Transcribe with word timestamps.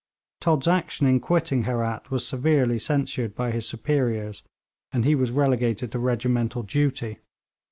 Todd's 0.39 0.67
action 0.67 1.05
in 1.05 1.19
quitting 1.19 1.65
Herat 1.65 2.09
was 2.09 2.25
severely 2.27 2.79
censured 2.79 3.35
by 3.35 3.51
his 3.51 3.67
superiors, 3.67 4.41
and 4.91 5.05
he 5.05 5.13
was 5.13 5.29
relegated 5.29 5.91
to 5.91 5.99
regimental 5.99 6.63
duty. 6.63 7.19